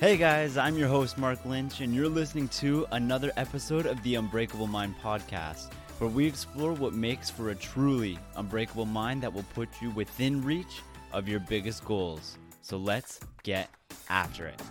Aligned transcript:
Hey 0.00 0.16
guys, 0.16 0.56
I'm 0.56 0.78
your 0.78 0.88
host, 0.88 1.18
Mark 1.18 1.44
Lynch, 1.44 1.82
and 1.82 1.94
you're 1.94 2.08
listening 2.08 2.48
to 2.48 2.86
another 2.92 3.32
episode 3.36 3.84
of 3.84 4.02
the 4.02 4.14
Unbreakable 4.14 4.66
Mind 4.66 4.94
podcast, 5.04 5.70
where 5.98 6.08
we 6.08 6.26
explore 6.26 6.72
what 6.72 6.94
makes 6.94 7.28
for 7.28 7.50
a 7.50 7.54
truly 7.54 8.18
unbreakable 8.36 8.86
mind 8.86 9.20
that 9.22 9.30
will 9.30 9.44
put 9.54 9.68
you 9.82 9.90
within 9.90 10.42
reach 10.42 10.80
of 11.12 11.28
your 11.28 11.38
biggest 11.38 11.84
goals. 11.84 12.38
So 12.62 12.78
let's 12.78 13.20
get 13.42 13.68
after 14.08 14.46
it. 14.46 14.62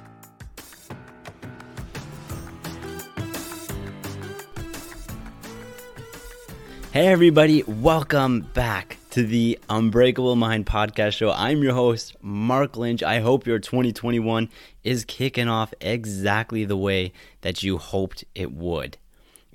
Hey, 6.92 7.06
everybody, 7.06 7.62
welcome 7.68 8.50
back 8.56 8.98
to 9.10 9.24
the 9.24 9.58
Unbreakable 9.70 10.36
Mind 10.36 10.68
podcast 10.68 11.14
show. 11.14 11.32
I'm 11.32 11.64
your 11.64 11.74
host, 11.74 12.16
Mark 12.22 12.78
Lynch. 12.78 13.02
I 13.02 13.22
hope 13.22 13.48
your 13.48 13.58
2021 13.58 14.50
is 14.84 15.04
kicking 15.04 15.48
off 15.48 15.74
exactly 15.82 16.64
the 16.64 16.78
way 16.78 17.12
that 17.42 17.64
you 17.64 17.80
hoped 17.80 18.24
it 18.36 18.52
would. 18.52 18.98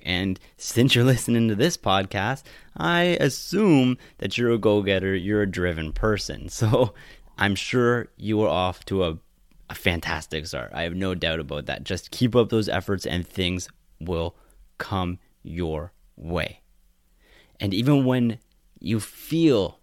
And 0.01 0.39
since 0.57 0.93
you're 0.93 1.03
listening 1.05 1.47
to 1.47 1.55
this 1.55 1.77
podcast, 1.77 2.43
I 2.75 3.17
assume 3.21 3.97
that 4.17 4.37
you're 4.37 4.51
a 4.51 4.57
go 4.57 4.81
getter, 4.81 5.15
you're 5.15 5.43
a 5.43 5.49
driven 5.49 5.93
person. 5.93 6.49
So 6.55 6.93
I'm 7.37 7.55
sure 7.55 8.09
you 8.17 8.41
are 8.41 8.49
off 8.49 8.83
to 8.85 9.05
a, 9.05 9.17
a 9.69 9.75
fantastic 9.75 10.47
start. 10.47 10.71
I 10.73 10.83
have 10.83 10.95
no 10.95 11.15
doubt 11.15 11.39
about 11.39 11.65
that. 11.67 11.85
Just 11.85 12.11
keep 12.11 12.35
up 12.35 12.49
those 12.49 12.67
efforts 12.67 13.05
and 13.05 13.25
things 13.25 13.69
will 14.01 14.35
come 14.77 15.19
your 15.43 15.93
way. 16.17 16.59
And 17.59 17.73
even 17.73 18.03
when 18.03 18.39
you 18.79 18.99
feel 18.99 19.79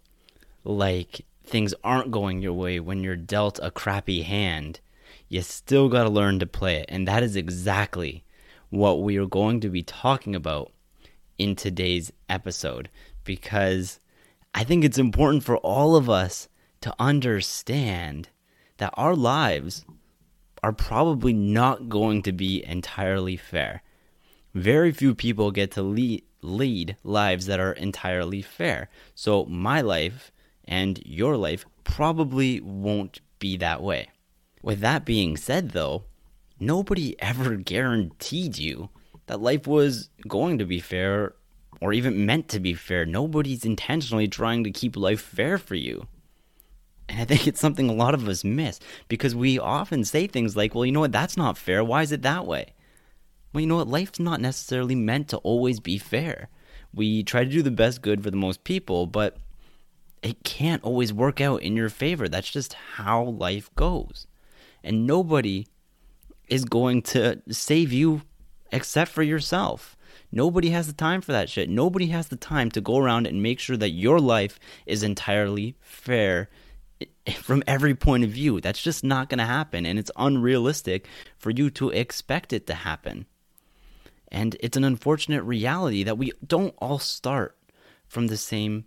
like 0.65 1.25
things 1.45 1.75
aren't 1.83 2.11
going 2.11 2.41
your 2.41 2.53
way, 2.53 2.81
when 2.81 3.03
you're 3.03 3.17
dealt 3.17 3.59
a 3.63 3.71
crappy 3.71 4.23
hand, 4.23 4.81
you 5.29 5.43
still 5.43 5.89
got 5.89 6.05
to 6.05 6.09
learn 6.09 6.39
to 6.39 6.47
play 6.47 6.77
it. 6.77 6.87
And 6.89 7.07
that 7.09 7.23
is 7.23 7.37
exactly 7.37 8.25
what 8.71 9.03
we 9.03 9.17
are 9.19 9.27
going 9.27 9.61
to 9.61 9.69
be 9.69 9.83
talking 9.83 10.35
about 10.35 10.73
in 11.39 11.57
today's 11.57 12.13
episode 12.29 12.89
because 13.25 14.01
I 14.55 14.65
think 14.65 14.85
it's 14.85 14.99
important 14.99 15.45
for 15.45 15.57
all 15.59 15.97
of 15.97 16.09
us 16.09 16.49
to 16.83 16.95
understand 16.99 18.29
that 18.79 18.95
our 18.97 19.15
lives 19.15 19.85
are 20.63 20.73
probably 20.73 21.33
not 21.33 21.89
going 21.89 22.23
to 22.23 22.33
be 22.33 22.65
entirely 22.65 23.37
fair. 23.37 23.83
Very 24.55 24.93
few 24.93 25.15
people 25.15 25.51
get 25.51 25.71
to 25.73 25.83
lead 25.83 26.25
lead 26.43 26.97
lives 27.05 27.47
that 27.47 27.61
are 27.61 27.73
entirely 27.73 28.43
fair. 28.43 28.89
So, 29.15 29.45
my 29.47 29.81
life 29.81 30.33
and 30.65 31.01
your 31.05 31.37
life 31.37 31.65
probably 31.85 32.61
won't 32.61 33.21
be 33.39 33.57
that 33.57 33.83
way. 33.83 34.09
With 34.63 34.81
that 34.81 35.05
being 35.05 35.37
said, 35.37 35.71
though, 35.71 36.05
nobody 36.61 37.17
ever 37.21 37.57
guaranteed 37.57 38.59
you 38.59 38.91
that 39.27 39.41
life 39.41 39.67
was 39.67 40.11
going 40.29 40.59
to 40.59 40.65
be 40.65 40.81
fair 40.81 41.35
or 41.81 41.93
even 41.93 42.27
meant 42.27 42.49
to 42.49 42.61
be 42.61 42.75
fair. 42.75 43.05
Nobody's 43.05 43.65
intentionally 43.65 44.29
trying 44.29 44.63
to 44.65 44.71
keep 44.71 44.97
life 44.97 45.21
fair 45.21 45.59
for 45.59 45.75
you. 45.75 46.07
And 47.09 47.21
I 47.21 47.25
think 47.25 47.47
it's 47.47 47.61
something 47.61 47.91
a 47.91 47.95
lot 47.95 48.15
of 48.15 48.29
us 48.29 48.45
miss 48.45 48.79
because 49.09 49.35
we 49.35 49.59
often 49.59 50.05
say 50.05 50.27
things 50.27 50.57
like, 50.57 50.75
well, 50.75 50.87
you 50.87 50.93
know 50.93 51.01
what, 51.01 51.13
that's 51.13 51.37
not 51.37 51.59
fair. 51.59 51.83
Why 51.83 52.03
is 52.03 52.13
it 52.13 52.23
that 52.23 52.47
way? 52.47 52.75
Well, 53.53 53.61
you 53.61 53.67
know 53.67 53.77
what? 53.77 53.89
Life's 53.89 54.19
not 54.19 54.41
necessarily 54.41 54.95
meant 54.95 55.29
to 55.29 55.37
always 55.39 55.79
be 55.81 55.99
fair. 55.99 56.49
We 56.95 57.23
try 57.23 57.45
to 57.45 57.51
do 57.51 57.63
the 57.63 57.71
best 57.71 58.03
good 58.03 58.23
for 58.23 58.31
the 58.31 58.37
most 58.37 58.65
people, 58.65 59.07
but 59.07 59.37
it 60.23 60.45
can't 60.45 60.83
always 60.85 61.13
work 61.13 61.41
out 61.41 61.63
in 61.63 61.77
your 61.77 61.89
favor. 61.89 62.29
That's 62.29 62.51
just 62.51 62.75
how 62.75 63.25
life 63.25 63.75
goes. 63.75 64.27
And 64.83 65.07
nobody 65.07 65.67
is 66.49 66.65
going 66.65 67.03
to 67.03 67.43
save 67.51 67.93
you 67.93 68.23
except 68.71 69.11
for 69.11 69.23
yourself. 69.23 69.97
Nobody 70.31 70.71
has 70.71 70.87
the 70.87 70.93
time 70.93 71.21
for 71.21 71.33
that 71.33 71.51
shit. 71.51 71.69
Nobody 71.69 72.07
has 72.07 72.29
the 72.29 72.37
time 72.37 72.71
to 72.71 72.81
go 72.81 72.99
around 72.99 73.27
and 73.27 73.43
make 73.43 73.59
sure 73.59 73.77
that 73.77 73.91
your 73.91 74.19
life 74.19 74.59
is 74.87 75.03
entirely 75.03 75.77
fair 75.81 76.49
from 77.37 77.63
every 77.67 77.95
point 77.95 78.25
of 78.25 78.31
view. 78.31 78.61
That's 78.61 78.83
just 78.83 79.05
not 79.05 79.29
going 79.29 79.39
to 79.39 79.45
happen. 79.45 79.85
And 79.85 79.99
it's 79.99 80.11
unrealistic 80.17 81.07
for 81.37 81.51
you 81.51 81.71
to 81.71 81.91
expect 81.91 82.53
it 82.53 82.67
to 82.69 82.75
happen. 82.75 83.27
And 84.33 84.57
it's 84.61 84.79
an 84.79 84.83
unfortunate 84.83 85.43
reality 85.43 86.03
that 86.05 86.17
we 86.17 86.33
don't 86.45 86.75
all 86.79 86.99
start 86.99 87.57
from 88.09 88.27
the 88.27 88.39
same 88.39 88.87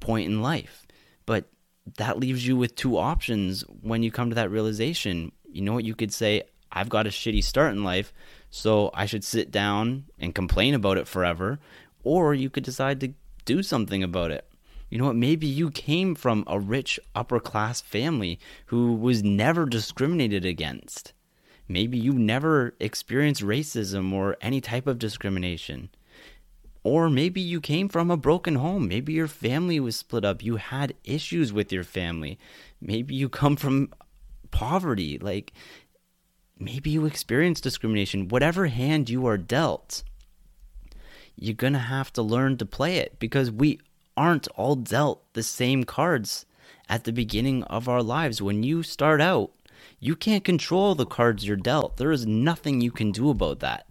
point 0.00 0.26
in 0.26 0.42
life. 0.42 0.86
But 1.26 1.48
that 1.96 2.18
leaves 2.18 2.44
you 2.44 2.56
with 2.56 2.74
two 2.74 2.98
options 2.98 3.62
when 3.82 4.02
you 4.02 4.10
come 4.10 4.30
to 4.30 4.34
that 4.34 4.50
realization. 4.50 5.30
You 5.48 5.62
know 5.62 5.74
what? 5.74 5.84
You 5.84 5.94
could 5.94 6.12
say, 6.12 6.42
I've 6.72 6.88
got 6.88 7.06
a 7.06 7.10
shitty 7.10 7.42
start 7.44 7.72
in 7.72 7.84
life, 7.84 8.12
so 8.50 8.90
I 8.92 9.06
should 9.06 9.22
sit 9.22 9.52
down 9.52 10.06
and 10.18 10.34
complain 10.34 10.74
about 10.74 10.98
it 10.98 11.06
forever. 11.06 11.60
Or 12.02 12.34
you 12.34 12.50
could 12.50 12.64
decide 12.64 12.98
to 13.00 13.14
do 13.44 13.62
something 13.62 14.02
about 14.02 14.32
it. 14.32 14.50
You 14.88 14.98
know 14.98 15.04
what? 15.04 15.16
Maybe 15.16 15.46
you 15.46 15.70
came 15.70 16.16
from 16.16 16.42
a 16.48 16.58
rich 16.58 16.98
upper 17.14 17.38
class 17.38 17.80
family 17.80 18.40
who 18.66 18.94
was 18.94 19.22
never 19.22 19.66
discriminated 19.66 20.44
against. 20.44 21.12
Maybe 21.70 21.98
you 21.98 22.14
never 22.14 22.74
experienced 22.80 23.42
racism 23.42 24.12
or 24.12 24.36
any 24.40 24.60
type 24.60 24.88
of 24.88 24.98
discrimination. 24.98 25.88
Or 26.82 27.08
maybe 27.08 27.40
you 27.40 27.60
came 27.60 27.88
from 27.88 28.10
a 28.10 28.16
broken 28.16 28.56
home. 28.56 28.88
Maybe 28.88 29.12
your 29.12 29.28
family 29.28 29.78
was 29.78 29.94
split 29.94 30.24
up. 30.24 30.42
You 30.42 30.56
had 30.56 30.94
issues 31.04 31.52
with 31.52 31.70
your 31.70 31.84
family. 31.84 32.40
Maybe 32.80 33.14
you 33.14 33.28
come 33.28 33.54
from 33.54 33.92
poverty. 34.50 35.16
Like, 35.18 35.52
maybe 36.58 36.90
you 36.90 37.06
experienced 37.06 37.62
discrimination. 37.62 38.26
Whatever 38.26 38.66
hand 38.66 39.08
you 39.08 39.24
are 39.28 39.38
dealt, 39.38 40.02
you're 41.36 41.54
going 41.54 41.74
to 41.74 41.78
have 41.78 42.12
to 42.14 42.22
learn 42.22 42.56
to 42.56 42.66
play 42.66 42.96
it 42.96 43.20
because 43.20 43.48
we 43.48 43.78
aren't 44.16 44.48
all 44.56 44.74
dealt 44.74 45.22
the 45.34 45.44
same 45.44 45.84
cards 45.84 46.46
at 46.88 47.04
the 47.04 47.12
beginning 47.12 47.62
of 47.64 47.88
our 47.88 48.02
lives. 48.02 48.42
When 48.42 48.64
you 48.64 48.82
start 48.82 49.20
out, 49.20 49.52
you 49.98 50.16
can't 50.16 50.44
control 50.44 50.94
the 50.94 51.06
cards 51.06 51.46
you're 51.46 51.56
dealt. 51.56 51.96
There 51.96 52.12
is 52.12 52.26
nothing 52.26 52.80
you 52.80 52.90
can 52.90 53.12
do 53.12 53.30
about 53.30 53.60
that. 53.60 53.86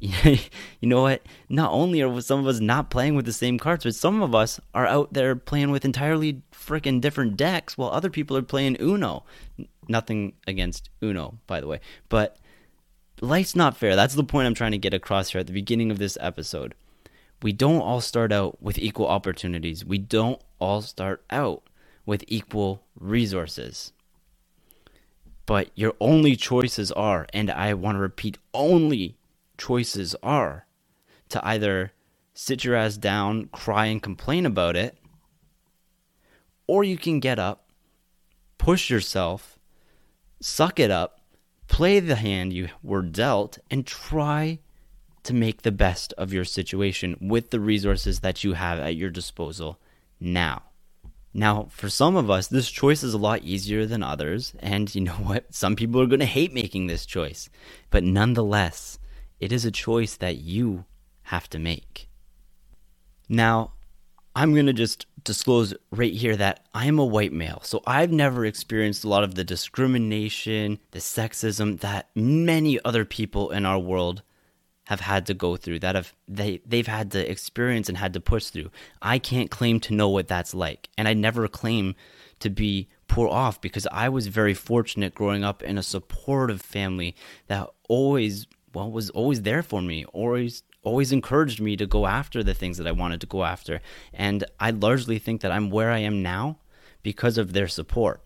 you 0.00 0.38
know 0.82 1.02
what? 1.02 1.22
Not 1.50 1.72
only 1.72 2.00
are 2.00 2.20
some 2.22 2.40
of 2.40 2.46
us 2.46 2.58
not 2.58 2.90
playing 2.90 3.14
with 3.14 3.26
the 3.26 3.32
same 3.32 3.58
cards, 3.58 3.84
but 3.84 3.94
some 3.94 4.22
of 4.22 4.34
us 4.34 4.58
are 4.74 4.86
out 4.86 5.12
there 5.12 5.36
playing 5.36 5.70
with 5.70 5.84
entirely 5.84 6.42
freaking 6.52 7.00
different 7.00 7.36
decks 7.36 7.76
while 7.76 7.90
other 7.90 8.08
people 8.08 8.36
are 8.36 8.42
playing 8.42 8.78
Uno. 8.80 9.24
Nothing 9.88 10.32
against 10.46 10.88
Uno, 11.02 11.38
by 11.46 11.60
the 11.60 11.66
way. 11.66 11.80
But 12.08 12.38
life's 13.20 13.54
not 13.54 13.76
fair. 13.76 13.94
That's 13.94 14.14
the 14.14 14.24
point 14.24 14.46
I'm 14.46 14.54
trying 14.54 14.72
to 14.72 14.78
get 14.78 14.94
across 14.94 15.30
here 15.30 15.40
at 15.40 15.46
the 15.46 15.52
beginning 15.52 15.90
of 15.90 15.98
this 15.98 16.16
episode. 16.20 16.74
We 17.42 17.52
don't 17.52 17.80
all 17.80 18.00
start 18.00 18.32
out 18.32 18.62
with 18.62 18.78
equal 18.78 19.06
opportunities. 19.06 19.84
We 19.84 19.98
don't 19.98 20.40
all 20.58 20.80
start 20.80 21.22
out 21.30 21.62
with 22.06 22.24
equal 22.26 22.82
resources 22.98 23.92
but 25.46 25.70
your 25.74 25.94
only 26.00 26.36
choices 26.36 26.92
are, 26.92 27.26
and 27.32 27.50
I 27.50 27.74
want 27.74 27.96
to 27.96 28.00
repeat, 28.00 28.38
only 28.54 29.16
choices 29.58 30.14
are 30.22 30.66
to 31.28 31.46
either 31.46 31.92
sit 32.34 32.64
your 32.64 32.74
ass 32.74 32.96
down, 32.96 33.46
cry, 33.46 33.86
and 33.86 34.02
complain 34.02 34.46
about 34.46 34.76
it, 34.76 34.96
or 36.66 36.84
you 36.84 36.96
can 36.96 37.20
get 37.20 37.38
up, 37.38 37.70
push 38.58 38.90
yourself, 38.90 39.58
suck 40.40 40.78
it 40.78 40.90
up, 40.90 41.20
play 41.66 42.00
the 42.00 42.16
hand 42.16 42.52
you 42.52 42.68
were 42.82 43.02
dealt, 43.02 43.58
and 43.70 43.86
try 43.86 44.58
to 45.22 45.34
make 45.34 45.62
the 45.62 45.72
best 45.72 46.12
of 46.14 46.32
your 46.32 46.44
situation 46.44 47.16
with 47.20 47.50
the 47.50 47.60
resources 47.60 48.20
that 48.20 48.42
you 48.42 48.54
have 48.54 48.78
at 48.78 48.96
your 48.96 49.10
disposal 49.10 49.78
now. 50.18 50.62
Now, 51.32 51.68
for 51.70 51.88
some 51.88 52.16
of 52.16 52.28
us, 52.28 52.48
this 52.48 52.70
choice 52.70 53.02
is 53.02 53.14
a 53.14 53.18
lot 53.18 53.44
easier 53.44 53.86
than 53.86 54.02
others, 54.02 54.54
and 54.58 54.92
you 54.94 55.02
know 55.02 55.12
what? 55.14 55.54
Some 55.54 55.76
people 55.76 56.00
are 56.00 56.06
going 56.06 56.20
to 56.20 56.26
hate 56.26 56.52
making 56.52 56.86
this 56.86 57.06
choice. 57.06 57.48
But 57.90 58.04
nonetheless, 58.04 58.98
it 59.38 59.52
is 59.52 59.64
a 59.64 59.70
choice 59.70 60.16
that 60.16 60.38
you 60.38 60.84
have 61.24 61.48
to 61.50 61.58
make. 61.58 62.08
Now, 63.28 63.72
I'm 64.34 64.54
going 64.54 64.66
to 64.66 64.72
just 64.72 65.06
disclose 65.22 65.74
right 65.90 66.12
here 66.12 66.36
that 66.36 66.66
I'm 66.74 66.98
a 66.98 67.04
white 67.04 67.32
male, 67.32 67.60
so 67.62 67.82
I've 67.86 68.12
never 68.12 68.44
experienced 68.44 69.04
a 69.04 69.08
lot 69.08 69.24
of 69.24 69.34
the 69.34 69.44
discrimination, 69.44 70.78
the 70.92 70.98
sexism 70.98 71.80
that 71.80 72.10
many 72.14 72.82
other 72.84 73.04
people 73.04 73.50
in 73.50 73.66
our 73.66 73.78
world 73.78 74.22
have 74.90 74.98
had 74.98 75.24
to 75.24 75.34
go 75.34 75.54
through 75.54 75.78
that 75.78 75.94
have 75.94 76.12
they 76.26 76.60
they've 76.66 76.88
had 76.88 77.12
to 77.12 77.30
experience 77.30 77.88
and 77.88 77.96
had 77.96 78.12
to 78.12 78.20
push 78.20 78.46
through. 78.46 78.72
I 79.00 79.20
can't 79.20 79.48
claim 79.48 79.78
to 79.80 79.94
know 79.94 80.08
what 80.08 80.26
that's 80.26 80.52
like. 80.52 80.88
And 80.98 81.06
i 81.06 81.14
never 81.14 81.46
claim 81.46 81.94
to 82.40 82.50
be 82.50 82.88
poor 83.06 83.28
off 83.28 83.60
because 83.60 83.86
i 83.92 84.08
was 84.08 84.26
very 84.26 84.52
fortunate 84.52 85.14
growing 85.14 85.44
up 85.44 85.62
in 85.62 85.78
a 85.78 85.82
supportive 85.82 86.60
family 86.60 87.14
that 87.46 87.68
always 87.88 88.48
well 88.74 88.90
was 88.90 89.10
always 89.10 89.42
there 89.42 89.62
for 89.62 89.80
me 89.80 90.04
always 90.06 90.64
always 90.82 91.12
encouraged 91.12 91.60
me 91.60 91.76
to 91.76 91.86
go 91.86 92.06
after 92.06 92.42
the 92.42 92.54
things 92.54 92.76
that 92.76 92.88
i 92.88 92.92
wanted 93.02 93.20
to 93.20 93.28
go 93.28 93.44
after. 93.44 93.80
And 94.12 94.42
i 94.58 94.70
largely 94.72 95.20
think 95.20 95.40
that 95.42 95.52
i'm 95.52 95.70
where 95.70 95.92
i 95.92 95.98
am 95.98 96.20
now 96.20 96.58
because 97.04 97.38
of 97.38 97.52
their 97.52 97.68
support. 97.68 98.20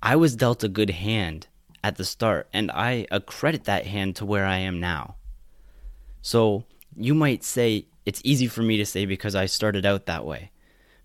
I 0.00 0.14
was 0.14 0.36
dealt 0.36 0.62
a 0.62 0.68
good 0.68 0.90
hand 0.90 1.48
at 1.82 1.96
the 1.96 2.04
start, 2.04 2.48
and 2.52 2.70
I 2.70 3.06
accredit 3.10 3.64
that 3.64 3.86
hand 3.86 4.14
to 4.16 4.24
where 4.24 4.46
I 4.46 4.58
am 4.58 4.78
now. 4.78 5.16
So 6.26 6.64
you 6.96 7.14
might 7.14 7.44
say 7.44 7.86
it's 8.04 8.20
easy 8.24 8.48
for 8.48 8.60
me 8.60 8.78
to 8.78 8.84
say 8.84 9.06
because 9.06 9.36
I 9.36 9.46
started 9.46 9.86
out 9.86 10.06
that 10.06 10.26
way. 10.26 10.50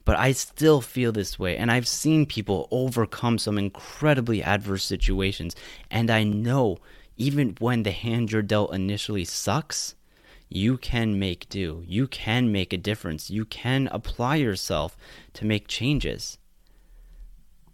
But 0.04 0.18
I 0.18 0.32
still 0.32 0.82
feel 0.82 1.12
this 1.12 1.38
way, 1.38 1.58
and 1.58 1.70
I've 1.70 1.88
seen 1.88 2.26
people 2.26 2.68
overcome 2.72 3.38
some 3.38 3.60
incredibly 3.60 4.42
adverse 4.42 4.84
situations. 4.84 5.56
And 5.92 6.10
I 6.10 6.24
know 6.24 6.80
even 7.18 7.56
when 7.60 7.84
the 7.84 7.92
hand 7.92 8.32
you're 8.32 8.42
dealt 8.42 8.74
initially 8.74 9.24
sucks, 9.24 9.94
you 10.50 10.76
can 10.80 11.20
make 11.20 11.48
do. 11.50 11.84
You 11.86 12.08
can 12.08 12.52
make 12.52 12.74
a 12.74 12.78
difference. 12.78 13.30
You 13.30 13.46
can 13.46 13.90
apply 13.92 14.38
yourself 14.38 14.98
to 15.34 15.46
make 15.46 15.68
changes. 15.68 16.40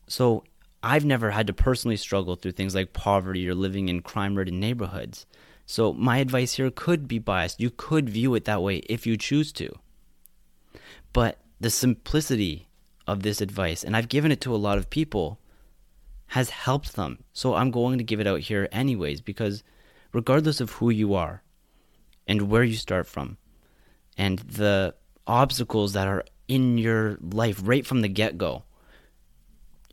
So 0.06 0.44
I've 0.84 1.06
never 1.06 1.32
had 1.32 1.48
to 1.48 1.54
personally 1.54 1.96
struggle 1.96 2.36
through 2.36 2.52
things 2.52 2.76
like 2.76 2.92
poverty 2.92 3.48
or 3.48 3.56
living 3.56 3.88
in 3.88 4.02
crime 4.02 4.36
ridden 4.36 4.60
neighborhoods. 4.60 5.26
So 5.70 5.92
my 5.92 6.20
advice 6.20 6.54
here 6.54 6.72
could 6.72 7.10
be 7.10 7.20
biased. 7.20 7.60
You 7.60 7.70
could 7.70 8.10
view 8.10 8.34
it 8.36 8.46
that 8.46 8.64
way 8.64 8.78
if 8.78 9.06
you 9.06 9.18
choose 9.18 9.52
to. 9.54 9.76
But 11.12 11.40
the 11.60 11.70
simplicity 11.70 12.70
of 13.06 13.22
this 13.22 13.42
advice, 13.42 13.84
and 13.84 13.96
I've 13.96 14.08
given 14.08 14.32
it 14.32 14.40
to 14.42 14.56
a 14.56 14.58
lot 14.58 14.78
of 14.78 14.90
people, 14.90 15.40
has 16.28 16.50
helped 16.50 16.96
them. 16.96 17.24
So 17.34 17.54
I'm 17.54 17.70
going 17.70 17.98
to 17.98 18.04
give 18.04 18.22
it 18.22 18.28
out 18.28 18.40
here 18.40 18.70
anyways, 18.72 19.20
because 19.20 19.62
regardless 20.14 20.62
of 20.62 20.72
who 20.72 20.90
you 20.90 21.14
are 21.16 21.44
and 22.28 22.50
where 22.50 22.64
you 22.64 22.76
start 22.76 23.06
from, 23.06 23.38
and 24.18 24.40
the 24.40 24.96
obstacles 25.28 25.94
that 25.94 26.08
are 26.08 26.24
in 26.48 26.78
your 26.78 27.18
life 27.22 27.60
right 27.62 27.86
from 27.86 28.02
the 28.02 28.08
get 28.08 28.38
go, 28.38 28.64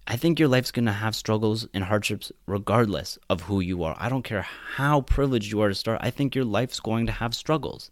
I 0.06 0.16
think 0.16 0.38
your 0.38 0.48
life's 0.48 0.70
going 0.70 0.84
to 0.84 0.92
have 0.92 1.16
struggles 1.16 1.66
and 1.72 1.84
hardships 1.84 2.30
regardless 2.46 3.18
of 3.30 3.42
who 3.42 3.60
you 3.60 3.84
are. 3.84 3.96
I 3.98 4.08
don't 4.08 4.22
care 4.22 4.42
how 4.42 5.00
privileged 5.00 5.50
you 5.50 5.62
are 5.62 5.68
to 5.68 5.74
start, 5.74 6.00
I 6.02 6.10
think 6.10 6.34
your 6.34 6.44
life's 6.44 6.80
going 6.80 7.06
to 7.06 7.12
have 7.12 7.34
struggles. 7.34 7.90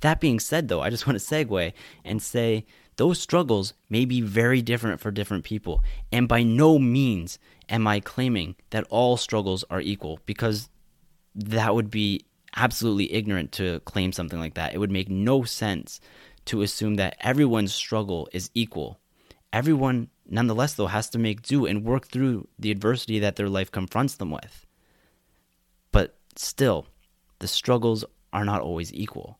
That 0.00 0.20
being 0.20 0.38
said, 0.38 0.68
though, 0.68 0.82
I 0.82 0.90
just 0.90 1.06
want 1.06 1.18
to 1.18 1.24
segue 1.24 1.72
and 2.04 2.22
say 2.22 2.66
those 2.96 3.20
struggles 3.20 3.72
may 3.88 4.04
be 4.04 4.20
very 4.20 4.62
different 4.62 5.00
for 5.00 5.10
different 5.10 5.44
people. 5.44 5.82
And 6.12 6.28
by 6.28 6.42
no 6.42 6.78
means 6.78 7.38
am 7.68 7.86
I 7.86 8.00
claiming 8.00 8.56
that 8.70 8.86
all 8.90 9.16
struggles 9.16 9.64
are 9.70 9.80
equal 9.80 10.20
because 10.26 10.68
that 11.34 11.74
would 11.74 11.90
be 11.90 12.24
absolutely 12.54 13.12
ignorant 13.12 13.52
to 13.52 13.80
claim 13.80 14.12
something 14.12 14.38
like 14.38 14.54
that. 14.54 14.74
It 14.74 14.78
would 14.78 14.90
make 14.90 15.08
no 15.08 15.44
sense 15.44 16.00
to 16.46 16.62
assume 16.62 16.94
that 16.94 17.16
everyone's 17.20 17.74
struggle 17.74 18.28
is 18.32 18.50
equal. 18.54 19.00
Everyone, 19.56 20.10
nonetheless, 20.28 20.74
though, 20.74 20.88
has 20.88 21.08
to 21.10 21.18
make 21.18 21.40
do 21.40 21.64
and 21.64 21.84
work 21.84 22.08
through 22.08 22.46
the 22.58 22.70
adversity 22.70 23.18
that 23.20 23.36
their 23.36 23.48
life 23.48 23.70
confronts 23.70 24.14
them 24.14 24.30
with. 24.30 24.66
But 25.92 26.16
still, 26.36 26.88
the 27.38 27.48
struggles 27.48 28.04
are 28.32 28.44
not 28.44 28.60
always 28.60 28.92
equal 28.92 29.38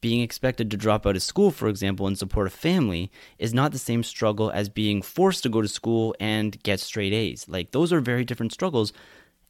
being 0.00 0.20
expected 0.20 0.70
to 0.70 0.76
drop 0.76 1.06
out 1.06 1.16
of 1.16 1.22
school, 1.22 1.50
for 1.50 1.68
example, 1.68 2.06
and 2.06 2.16
support 2.16 2.46
a 2.46 2.50
family 2.50 3.10
is 3.38 3.54
not 3.54 3.72
the 3.72 3.78
same 3.78 4.04
struggle 4.04 4.50
as 4.50 4.68
being 4.68 5.02
forced 5.02 5.42
to 5.42 5.48
go 5.48 5.62
to 5.62 5.66
school 5.66 6.14
and 6.20 6.62
get 6.62 6.78
straight 6.78 7.12
A's. 7.12 7.48
Like, 7.48 7.72
those 7.72 7.92
are 7.92 8.00
very 8.00 8.24
different 8.24 8.52
struggles. 8.52 8.92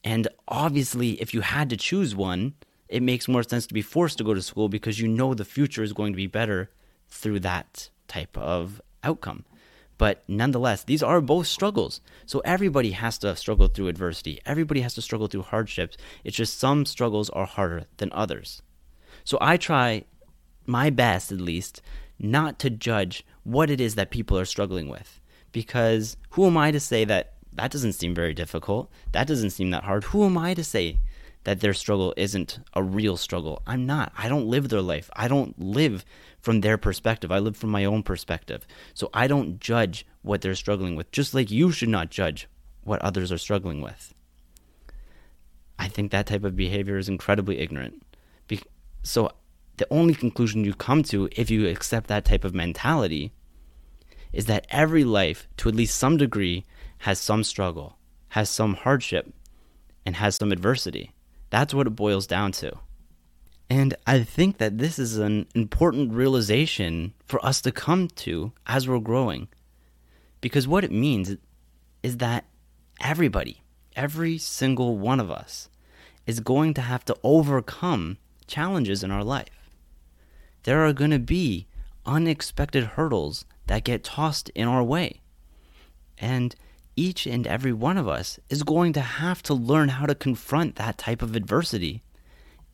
And 0.04 0.28
obviously, 0.48 1.20
if 1.20 1.34
you 1.34 1.40
had 1.40 1.68
to 1.70 1.76
choose 1.76 2.14
one, 2.14 2.54
it 2.88 3.02
makes 3.02 3.28
more 3.28 3.42
sense 3.42 3.66
to 3.66 3.74
be 3.74 3.82
forced 3.82 4.18
to 4.18 4.24
go 4.24 4.34
to 4.34 4.40
school 4.40 4.68
because 4.68 5.00
you 5.00 5.08
know 5.08 5.34
the 5.34 5.44
future 5.44 5.82
is 5.82 5.92
going 5.92 6.12
to 6.12 6.16
be 6.16 6.26
better 6.26 6.70
through 7.08 7.40
that 7.40 7.90
type 8.08 8.36
of 8.38 8.80
outcome. 9.02 9.44
But 9.98 10.22
nonetheless, 10.28 10.84
these 10.84 11.02
are 11.02 11.20
both 11.20 11.46
struggles. 11.46 12.00
So 12.26 12.40
everybody 12.40 12.90
has 12.92 13.18
to 13.18 13.34
struggle 13.36 13.68
through 13.68 13.88
adversity. 13.88 14.40
Everybody 14.44 14.80
has 14.82 14.94
to 14.94 15.02
struggle 15.02 15.26
through 15.26 15.42
hardships. 15.42 15.96
It's 16.22 16.36
just 16.36 16.58
some 16.58 16.84
struggles 16.84 17.30
are 17.30 17.46
harder 17.46 17.84
than 17.96 18.12
others. 18.12 18.62
So 19.24 19.38
I 19.40 19.56
try 19.56 20.04
my 20.66 20.90
best 20.90 21.32
at 21.32 21.40
least, 21.40 21.80
not 22.18 22.58
to 22.58 22.70
judge 22.70 23.24
what 23.44 23.70
it 23.70 23.80
is 23.80 23.94
that 23.94 24.10
people 24.10 24.38
are 24.38 24.44
struggling 24.44 24.88
with. 24.88 25.20
Because 25.52 26.16
who 26.30 26.46
am 26.46 26.56
I 26.56 26.70
to 26.70 26.80
say 26.80 27.04
that 27.04 27.34
that 27.52 27.70
doesn't 27.70 27.94
seem 27.94 28.14
very 28.14 28.34
difficult? 28.34 28.90
That 29.12 29.26
doesn't 29.26 29.50
seem 29.50 29.70
that 29.70 29.84
hard. 29.84 30.04
Who 30.04 30.24
am 30.24 30.36
I 30.36 30.52
to 30.54 30.64
say 30.64 30.98
that 31.46 31.60
their 31.60 31.72
struggle 31.74 32.12
isn't 32.16 32.58
a 32.74 32.82
real 32.82 33.16
struggle? 33.16 33.62
I'm 33.66 33.86
not. 33.86 34.12
I 34.18 34.28
don't 34.28 34.48
live 34.48 34.68
their 34.68 34.82
life. 34.82 35.08
I 35.14 35.28
don't 35.28 35.56
live 35.58 36.04
from 36.40 36.60
their 36.60 36.76
perspective. 36.76 37.30
I 37.30 37.38
live 37.38 37.56
from 37.56 37.70
my 37.70 37.84
own 37.84 38.02
perspective. 38.02 38.66
So 38.94 39.10
I 39.14 39.28
don't 39.28 39.60
judge 39.60 40.04
what 40.22 40.40
they're 40.40 40.56
struggling 40.56 40.96
with, 40.96 41.10
just 41.12 41.34
like 41.34 41.50
you 41.50 41.70
should 41.70 41.88
not 41.88 42.10
judge 42.10 42.48
what 42.82 43.00
others 43.00 43.30
are 43.30 43.38
struggling 43.38 43.80
with. 43.80 44.12
I 45.78 45.88
think 45.88 46.10
that 46.10 46.26
type 46.26 46.42
of 46.42 46.56
behavior 46.56 46.98
is 46.98 47.08
incredibly 47.08 47.58
ignorant. 47.58 48.02
So 49.02 49.30
the 49.76 49.86
only 49.88 50.14
conclusion 50.14 50.64
you 50.64 50.74
come 50.74 51.04
to 51.04 51.28
if 51.36 51.48
you 51.48 51.68
accept 51.68 52.08
that 52.08 52.24
type 52.24 52.42
of 52.42 52.54
mentality 52.54 53.30
is 54.32 54.46
that 54.46 54.66
every 54.68 55.04
life, 55.04 55.46
to 55.58 55.68
at 55.68 55.76
least 55.76 55.96
some 55.96 56.16
degree, 56.16 56.64
has 56.98 57.20
some 57.20 57.44
struggle, 57.44 57.98
has 58.30 58.50
some 58.50 58.74
hardship, 58.74 59.32
and 60.04 60.16
has 60.16 60.34
some 60.34 60.50
adversity. 60.50 61.12
That's 61.56 61.74
what 61.74 61.86
it 61.86 61.96
boils 61.96 62.26
down 62.26 62.52
to. 62.52 62.72
And 63.70 63.94
I 64.06 64.22
think 64.22 64.58
that 64.58 64.78
this 64.78 64.98
is 64.98 65.16
an 65.16 65.46
important 65.54 66.12
realization 66.12 67.14
for 67.24 67.44
us 67.44 67.60
to 67.62 67.72
come 67.72 68.08
to 68.08 68.52
as 68.66 68.86
we're 68.86 69.00
growing. 69.00 69.48
Because 70.40 70.68
what 70.68 70.84
it 70.84 70.92
means 70.92 71.36
is 72.02 72.18
that 72.18 72.44
everybody, 73.00 73.62
every 73.96 74.38
single 74.38 74.98
one 74.98 75.18
of 75.18 75.30
us, 75.30 75.68
is 76.26 76.40
going 76.40 76.74
to 76.74 76.82
have 76.82 77.04
to 77.06 77.16
overcome 77.22 78.18
challenges 78.46 79.02
in 79.02 79.10
our 79.10 79.24
life 79.24 79.56
there 80.66 80.84
are 80.84 80.92
going 80.92 81.12
to 81.12 81.18
be 81.20 81.68
unexpected 82.04 82.84
hurdles 82.84 83.44
that 83.68 83.84
get 83.84 84.02
tossed 84.02 84.48
in 84.50 84.66
our 84.66 84.82
way. 84.82 85.20
And 86.18 86.56
each 86.96 87.26
and 87.26 87.46
every 87.46 87.72
one 87.72 87.98
of 87.98 88.08
us 88.08 88.40
is 88.48 88.62
going 88.62 88.92
to 88.94 89.00
have 89.00 89.42
to 89.44 89.54
learn 89.54 89.90
how 89.90 90.06
to 90.06 90.14
confront 90.14 90.76
that 90.76 90.98
type 90.98 91.22
of 91.22 91.36
adversity 91.36 92.02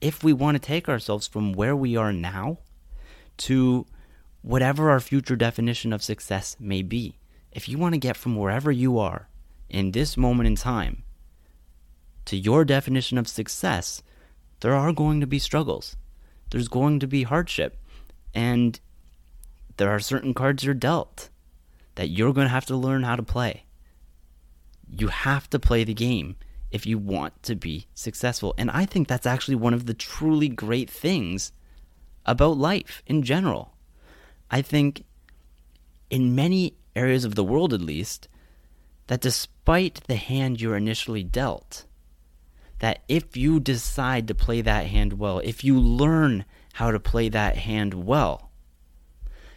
if 0.01 0.25
we 0.25 0.33
want 0.33 0.55
to 0.55 0.61
take 0.61 0.89
ourselves 0.89 1.27
from 1.27 1.53
where 1.53 1.77
we 1.77 1.97
are 1.97 2.13
now 2.13 2.59
to 3.37 3.85
whatever 4.43 4.91
our 4.91 5.01
future 5.01 5.37
definition 5.37 5.93
of 5.93 6.03
success 6.03 6.57
may 6.59 6.83
be. 6.83 7.19
If 7.51 7.69
you 7.69 7.79
want 7.79 7.95
to 7.95 8.01
get 8.01 8.17
from 8.17 8.37
wherever 8.37 8.71
you 8.71 8.99
are 8.99 9.29
in 9.69 9.93
this 9.93 10.17
moment 10.17 10.47
in 10.47 10.57
time 10.57 11.03
to 12.25 12.37
your 12.37 12.65
definition 12.65 13.19
of 13.19 13.29
success, 13.29 14.03
there 14.61 14.75
are 14.75 14.93
going 14.93 15.21
to 15.21 15.27
be 15.27 15.39
struggles. 15.39 15.97
There's 16.51 16.69
going 16.69 17.01
to 17.01 17.07
be 17.07 17.25
hardship. 17.25 17.79
And 18.35 18.79
there 19.77 19.91
are 19.91 20.01
certain 20.01 20.35
cards 20.35 20.65
you're 20.65 20.75
dealt 20.75 21.31
that 21.97 22.09
you're 22.09 22.33
going 22.33 22.47
to 22.47 22.53
have 22.53 22.67
to 22.67 22.77
learn 22.77 23.03
how 23.03 23.17
to 23.17 23.23
play. 23.23 23.65
You 24.93 25.09
have 25.09 25.49
to 25.51 25.59
play 25.59 25.85
the 25.85 25.95
game 25.95 26.37
if 26.71 26.87
you 26.87 26.99
want 26.99 27.43
to 27.45 27.55
be 27.55 27.87
successful. 27.95 28.55
And 28.59 28.71
I 28.71 28.85
think 28.85 29.09
that's 29.09 29.27
actually 29.27 29.57
one 29.57 29.75
of 29.75 29.87
the 29.87 29.95
truly 29.95 30.49
great 30.49 30.91
things 30.91 31.53
about 32.25 32.59
life 32.59 33.03
in 33.07 33.23
general. 33.23 33.75
I 34.51 34.63
think 34.63 35.05
in 36.11 36.35
many 36.35 36.75
areas 36.95 37.25
of 37.25 37.35
the 37.35 37.45
world, 37.45 37.73
at 37.73 37.81
least, 37.81 38.29
that 39.07 39.21
despite 39.21 40.03
the 40.07 40.17
hand 40.17 40.61
you're 40.61 40.77
initially 40.77 41.25
dealt, 41.25 41.87
that 42.79 43.03
if 43.09 43.37
you 43.37 43.61
decide 43.61 44.29
to 44.29 44.35
play 44.35 44.61
that 44.61 44.87
hand 44.87 45.15
well, 45.15 45.39
if 45.41 45.65
you 45.65 45.79
learn 45.79 46.45
how 46.75 46.91
to 46.91 47.01
play 47.01 47.29
that 47.29 47.57
hand 47.57 47.95
well, 47.95 48.51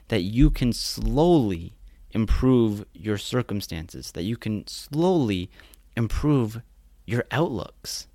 that 0.08 0.22
you 0.22 0.50
can 0.50 0.72
slowly 0.72 1.75
improve 2.16 2.86
your 2.94 3.18
circumstances, 3.18 4.14
that 4.14 4.24
you 4.24 4.38
can 4.38 4.66
slowly 4.66 5.52
improve 5.98 6.62
your 7.06 7.26
outlooks. 7.30 8.08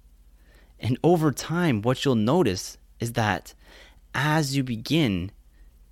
And 0.81 0.99
over 1.05 1.31
time, 1.31 1.83
what 1.83 2.05
you'll 2.05 2.15
notice 2.15 2.79
is 2.99 3.13
that 3.13 3.55
as 4.15 4.57
you 4.57 4.65
begin 4.65 5.31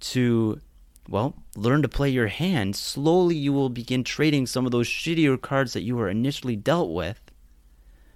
to, 0.00 0.60
well, 1.08 1.34
learn 1.54 1.82
to 1.82 1.88
play 1.88 2.08
your 2.08 2.28
hand, 2.28 2.74
slowly 2.74 3.36
you 3.36 3.52
will 3.52 3.68
begin 3.68 4.02
trading 4.02 4.46
some 4.46 4.64
of 4.64 4.72
those 4.72 4.88
shittier 4.88 5.40
cards 5.40 5.74
that 5.74 5.82
you 5.82 5.94
were 5.94 6.08
initially 6.08 6.56
dealt 6.56 6.90
with 6.90 7.20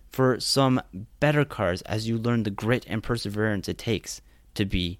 for 0.09 0.41
some 0.41 0.81
better 1.21 1.45
cards 1.45 1.83
as 1.83 2.09
you 2.09 2.17
learn 2.19 2.43
the 2.43 2.51
grit 2.51 2.85
and 2.89 3.03
perseverance 3.03 3.69
it 3.69 3.79
takes 3.79 4.23
to 4.55 4.65
be 4.65 4.99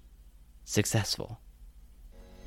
successful. 0.63 1.39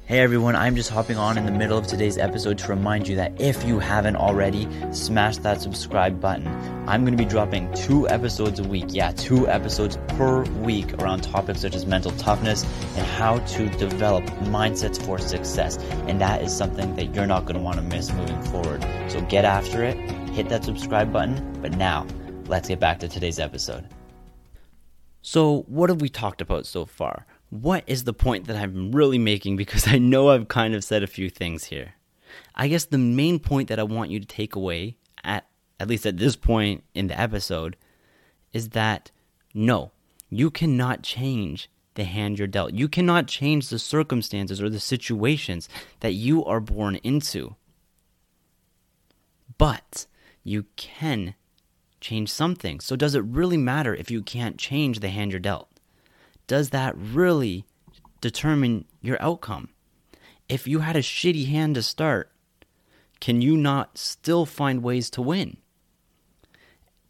Hey 0.06 0.20
everyone, 0.20 0.54
I'm 0.54 0.76
just 0.76 0.88
hopping 0.88 1.16
on 1.16 1.36
in 1.36 1.46
the 1.46 1.50
middle 1.50 1.76
of 1.76 1.88
today's 1.88 2.16
episode 2.16 2.58
to 2.58 2.68
remind 2.68 3.08
you 3.08 3.16
that 3.16 3.40
if 3.40 3.64
you 3.64 3.80
haven't 3.80 4.14
already, 4.14 4.68
smash 4.92 5.38
that 5.38 5.60
subscribe 5.60 6.20
button. 6.20 6.46
I'm 6.86 7.04
going 7.04 7.16
to 7.16 7.20
be 7.20 7.28
dropping 7.28 7.74
two 7.74 8.08
episodes 8.08 8.60
a 8.60 8.62
week. 8.62 8.84
Yeah, 8.90 9.10
two 9.10 9.48
episodes 9.48 9.98
per 10.06 10.44
week 10.62 10.94
around 11.02 11.22
topics 11.22 11.60
such 11.60 11.74
as 11.74 11.86
mental 11.86 12.12
toughness 12.12 12.62
and 12.96 13.04
how 13.04 13.40
to 13.40 13.68
develop 13.78 14.22
mindsets 14.44 15.04
for 15.04 15.18
success. 15.18 15.76
And 16.06 16.20
that 16.20 16.40
is 16.40 16.56
something 16.56 16.94
that 16.94 17.12
you're 17.12 17.26
not 17.26 17.44
going 17.44 17.56
to 17.56 17.60
want 17.60 17.78
to 17.78 17.82
miss 17.82 18.12
moving 18.12 18.40
forward. 18.42 18.86
So 19.08 19.20
get 19.22 19.44
after 19.44 19.82
it, 19.82 19.96
hit 20.30 20.48
that 20.50 20.62
subscribe 20.62 21.12
button. 21.12 21.58
But 21.60 21.76
now, 21.76 22.06
let's 22.46 22.68
get 22.68 22.78
back 22.78 23.00
to 23.00 23.08
today's 23.08 23.40
episode. 23.40 23.88
So, 25.20 25.62
what 25.66 25.90
have 25.90 26.00
we 26.00 26.08
talked 26.08 26.40
about 26.40 26.64
so 26.64 26.84
far? 26.84 27.26
What 27.50 27.84
is 27.86 28.04
the 28.04 28.12
point 28.12 28.46
that 28.46 28.56
I'm 28.56 28.92
really 28.92 29.18
making? 29.18 29.56
Because 29.56 29.86
I 29.88 29.98
know 29.98 30.30
I've 30.30 30.48
kind 30.48 30.74
of 30.74 30.84
said 30.84 31.02
a 31.02 31.08
few 31.08 31.30
things 31.30 31.64
here. 31.64 31.94
I 32.54 32.68
guess 32.68 32.84
the 32.84 32.98
main 32.98 33.38
point 33.38 33.68
that 33.68 33.78
I 33.78 33.84
want 33.84 34.10
you 34.10 34.20
to 34.20 34.26
take 34.26 34.54
away, 34.54 34.96
at, 35.22 35.46
at 35.78 35.88
least 35.88 36.06
at 36.06 36.18
this 36.18 36.36
point 36.36 36.84
in 36.94 37.06
the 37.06 37.18
episode, 37.18 37.76
is 38.52 38.70
that 38.70 39.10
no, 39.54 39.92
you 40.28 40.50
cannot 40.50 41.02
change 41.02 41.70
the 41.94 42.04
hand 42.04 42.38
you're 42.38 42.46
dealt. 42.46 42.74
You 42.74 42.88
cannot 42.88 43.26
change 43.26 43.68
the 43.68 43.78
circumstances 43.78 44.60
or 44.60 44.68
the 44.68 44.80
situations 44.80 45.68
that 46.00 46.12
you 46.12 46.44
are 46.44 46.60
born 46.60 46.96
into. 46.96 47.56
But 49.58 50.06
you 50.44 50.66
can 50.76 51.34
change 52.00 52.30
something. 52.30 52.80
So, 52.80 52.96
does 52.96 53.14
it 53.14 53.24
really 53.24 53.56
matter 53.56 53.94
if 53.94 54.10
you 54.10 54.22
can't 54.22 54.58
change 54.58 55.00
the 55.00 55.08
hand 55.08 55.32
you're 55.32 55.40
dealt? 55.40 55.68
Does 56.46 56.70
that 56.70 56.94
really 56.96 57.64
determine 58.20 58.84
your 59.00 59.20
outcome? 59.20 59.70
If 60.48 60.66
you 60.68 60.80
had 60.80 60.96
a 60.96 61.02
shitty 61.02 61.48
hand 61.48 61.74
to 61.74 61.82
start, 61.82 62.30
can 63.20 63.40
you 63.40 63.56
not 63.56 63.98
still 63.98 64.46
find 64.46 64.82
ways 64.82 65.10
to 65.10 65.22
win? 65.22 65.56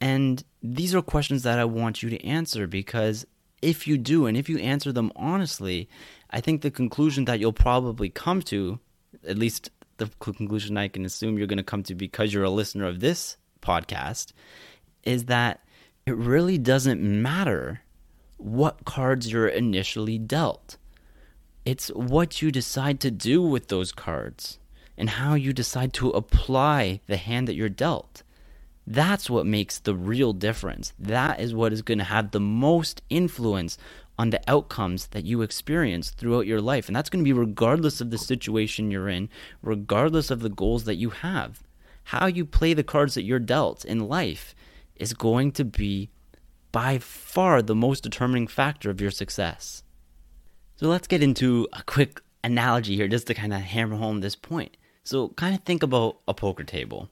And 0.01 0.43
these 0.63 0.95
are 0.95 1.03
questions 1.03 1.43
that 1.43 1.59
I 1.59 1.65
want 1.65 2.03
you 2.03 2.11
to 2.11 2.25
answer 2.25 2.67
because 2.67 3.27
if 3.63 3.87
you 3.87 3.99
do 3.99 4.27
and 4.27 4.37
if 4.37 4.49
you 4.49 4.59
answer 4.59 4.93
them 4.93 5.13
honestly, 5.17 5.89
I 6.31 6.41
think 6.41 6.63
the 6.63 6.71
conclusion 6.71 7.25
that 7.27 7.41
you'll 7.41 7.53
probably 7.53 8.09
come 8.09 8.43
to, 8.43 8.79
at 9.27 9.39
least 9.39 9.71
the 9.97 10.11
conclusion 10.21 10.77
I 10.77 10.89
can 10.89 11.05
assume 11.05 11.39
you're 11.39 11.47
going 11.47 11.57
to 11.57 11.63
come 11.63 11.83
to 11.85 11.95
because 11.95 12.33
you're 12.33 12.45
a 12.45 12.51
listener 12.51 12.87
of 12.87 13.01
this 13.01 13.37
podcast, 13.63 14.33
is 15.03 15.25
that 15.27 15.61
it 16.05 16.17
really 16.17 16.59
doesn't 16.59 17.01
matter 17.03 17.81
what 18.37 18.85
cards 18.85 19.31
you're 19.31 19.49
initially 19.49 20.19
dealt. 20.19 20.77
It's 21.65 21.89
what 21.89 22.43
you 22.43 22.51
decide 22.51 23.01
to 23.01 23.11
do 23.11 23.43
with 23.43 23.69
those 23.69 23.93
cards 23.93 24.59
and 24.97 25.11
how 25.11 25.35
you 25.35 25.53
decide 25.53 25.93
to 25.95 26.11
apply 26.11 27.01
the 27.07 27.17
hand 27.17 27.49
that 27.49 27.55
you're 27.55 27.69
dealt. 27.69 28.23
That's 28.87 29.29
what 29.29 29.47
makes 29.47 29.79
the 29.79 29.95
real 29.95 30.33
difference. 30.33 30.93
That 30.99 31.41
is 31.41 31.55
what 31.55 31.73
is 31.73 31.83
going 31.83 31.99
to 31.99 32.05
have 32.05 32.31
the 32.31 32.41
most 32.41 33.03
influence 33.11 33.79
on 34.19 34.31
the 34.31 34.41
outcomes 34.49 35.09
that 35.09 35.25
you 35.25 35.43
experience 35.43 36.11
throughout 36.11 36.47
your 36.47 36.61
life. 36.61 36.87
And 36.87 36.97
that's 36.97 37.11
going 37.11 37.23
to 37.23 37.29
be 37.29 37.33
regardless 37.33 38.01
of 38.01 38.11
the 38.11 38.19
situation 38.19 38.91
you're 38.91 39.09
in, 39.09 39.29
regardless 39.61 40.31
of 40.31 40.41
the 40.41 40.49
goals 40.49 40.85
that 40.85 40.95
you 40.95 41.11
have. 41.11 41.63
How 42.05 42.27
you 42.27 42.45
play 42.45 42.73
the 42.73 42.85
cards 42.85 43.15
that 43.15 43.25
you're 43.25 43.41
dealt 43.41 43.85
in 43.85 44.09
life 44.09 44.55
is 44.95 45.13
going 45.13 45.53
to 45.53 45.65
be 45.65 46.11
by 46.77 46.99
far 46.99 47.63
the 47.63 47.75
most 47.75 48.03
determining 48.03 48.47
factor 48.47 48.91
of 48.91 49.01
your 49.01 49.11
success. 49.11 49.83
So 50.75 50.89
let's 50.89 51.07
get 51.07 51.23
into 51.23 51.67
a 51.73 51.83
quick 51.83 52.21
analogy 52.45 52.97
here 52.97 53.09
just 53.09 53.27
to 53.29 53.33
kind 53.33 53.55
of 53.55 53.63
hammer 53.63 53.97
home 53.97 54.21
this 54.21 54.37
point. 54.37 54.77
So, 55.03 55.29
kind 55.29 55.55
of 55.55 55.63
think 55.63 55.83
about 55.83 56.19
a 56.29 56.35
poker 56.35 56.65
table. 56.65 57.09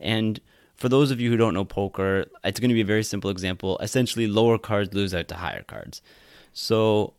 And 0.00 0.40
for 0.76 0.88
those 0.88 1.10
of 1.10 1.20
you 1.20 1.28
who 1.28 1.36
don't 1.36 1.52
know 1.52 1.66
poker, 1.66 2.24
it's 2.42 2.58
going 2.58 2.70
to 2.70 2.74
be 2.74 2.80
a 2.80 2.86
very 2.86 3.04
simple 3.04 3.28
example. 3.28 3.76
Essentially, 3.80 4.26
lower 4.26 4.56
cards 4.56 4.94
lose 4.94 5.14
out 5.14 5.28
to 5.28 5.34
higher 5.34 5.64
cards. 5.64 6.00
So 6.54 7.12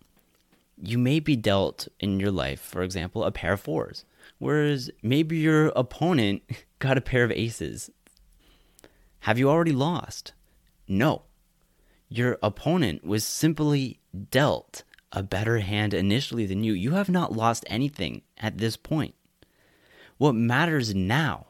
you 0.82 0.98
may 0.98 1.20
be 1.20 1.36
dealt 1.36 1.88
in 2.00 2.20
your 2.20 2.32
life, 2.32 2.60
for 2.60 2.82
example, 2.82 3.24
a 3.24 3.32
pair 3.32 3.54
of 3.54 3.62
fours, 3.62 4.04
whereas 4.40 4.90
maybe 5.04 5.38
your 5.38 5.68
opponent 5.76 6.42
got 6.80 6.98
a 6.98 7.02
pair 7.02 7.24
of 7.24 7.32
aces. 7.32 7.92
Have 9.20 9.38
you 9.38 9.48
already 9.48 9.74
lost? 9.74 10.34
No. 10.88 11.26
Your 12.10 12.38
opponent 12.44 13.04
was 13.04 13.24
simply 13.26 14.00
dealt 14.32 14.84
a 15.12 15.24
better 15.24 15.60
hand 15.60 15.94
initially 15.94 16.46
than 16.46 16.64
you. 16.64 16.74
You 16.74 16.92
have 16.92 17.10
not 17.10 17.34
lost 17.34 17.66
anything 17.68 18.22
at 18.38 18.58
this 18.58 18.78
point. 18.78 19.16
What 20.18 20.34
matters 20.34 20.94
now 20.94 21.48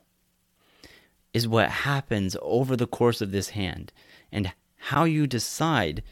is 1.34 1.48
what 1.48 1.70
happens 1.70 2.38
over 2.42 2.76
the 2.76 2.88
course 2.88 3.22
of 3.22 3.32
this 3.32 3.50
hand. 3.50 3.92
And 4.32 4.54
how 4.78 5.04
you 5.06 5.28
decide 5.28 6.04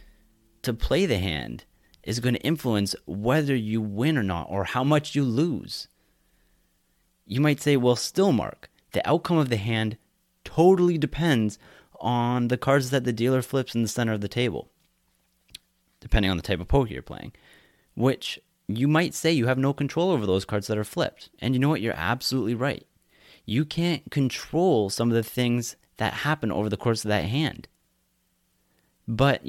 to 0.64 0.74
play 0.74 1.06
the 1.06 1.18
hand 1.18 1.66
is 2.04 2.20
going 2.20 2.36
to 2.36 2.42
influence 2.42 2.96
whether 3.06 3.56
you 3.56 3.82
win 3.82 4.18
or 4.18 4.24
not, 4.24 4.48
or 4.50 4.64
how 4.64 4.84
much 4.84 5.16
you 5.16 5.24
lose. 5.24 5.88
You 7.26 7.42
might 7.42 7.62
say, 7.62 7.78
well, 7.78 7.96
still, 7.96 8.32
Mark, 8.32 8.70
the 8.94 9.08
outcome 9.08 9.38
of 9.38 9.50
the 9.50 9.58
hand 9.58 9.98
totally 10.44 10.98
depends 10.98 11.60
on 12.02 12.50
the 12.50 12.58
cards 12.58 12.90
that 12.90 13.04
the 13.04 13.14
dealer 13.14 13.42
flips 13.42 13.76
in 13.76 13.82
the 13.82 13.88
center 13.88 14.14
of 14.14 14.22
the 14.22 14.28
table, 14.28 14.70
depending 16.00 16.30
on 16.30 16.38
the 16.38 16.44
type 16.44 16.60
of 16.60 16.68
poker 16.68 16.92
you're 16.92 17.02
playing, 17.02 17.32
which 17.96 18.40
you 18.68 18.88
might 18.88 19.14
say 19.14 19.32
you 19.32 19.48
have 19.48 19.58
no 19.58 19.74
control 19.74 20.12
over 20.12 20.26
those 20.26 20.46
cards 20.46 20.68
that 20.68 20.78
are 20.78 20.84
flipped. 20.84 21.30
And 21.40 21.54
you 21.54 21.60
know 21.60 21.70
what? 21.70 21.82
You're 21.82 21.94
absolutely 21.94 22.56
right 22.56 22.86
you 23.46 23.66
can't 23.66 24.10
control 24.12 24.90
some 24.90 25.10
of 25.10 25.16
the 25.16 25.24
things 25.24 25.76
that 25.98 26.14
happen 26.14 26.52
over 26.52 26.70
the 26.70 26.78
course 26.78 27.04
of 27.04 27.10
that 27.10 27.26
hand. 27.26 27.68
But 29.08 29.44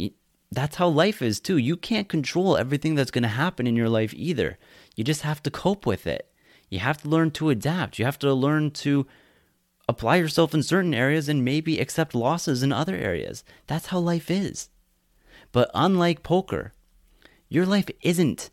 that's 0.50 0.76
how 0.76 0.88
life 0.88 1.22
is 1.22 1.40
too. 1.40 1.56
You 1.56 1.76
can't 1.76 2.08
control 2.08 2.56
everything 2.56 2.94
that's 2.94 3.10
going 3.10 3.22
to 3.22 3.28
happen 3.28 3.66
in 3.66 3.76
your 3.76 3.88
life 3.88 4.12
either. 4.14 4.58
You 4.96 5.04
just 5.04 5.22
have 5.22 5.42
to 5.44 5.50
cope 5.50 5.86
with 5.86 6.06
it. 6.06 6.30
You 6.68 6.78
have 6.80 7.00
to 7.02 7.08
learn 7.08 7.30
to 7.32 7.50
adapt. 7.50 7.98
You 7.98 8.04
have 8.04 8.18
to 8.20 8.32
learn 8.32 8.70
to 8.72 9.06
apply 9.88 10.16
yourself 10.16 10.54
in 10.54 10.62
certain 10.62 10.94
areas 10.94 11.28
and 11.28 11.44
maybe 11.44 11.78
accept 11.78 12.14
losses 12.14 12.62
in 12.62 12.72
other 12.72 12.96
areas. 12.96 13.44
That's 13.66 13.86
how 13.86 13.98
life 13.98 14.30
is. 14.30 14.70
But 15.50 15.70
unlike 15.74 16.22
poker, 16.22 16.72
your 17.48 17.66
life 17.66 17.88
isn't 18.00 18.50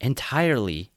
entirely 0.00 0.90